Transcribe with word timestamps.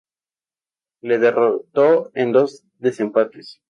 Le 1.01 1.19
derrotó 1.19 2.09
en 2.15 2.31
dos 2.31 2.63
desempates. 2.79 3.59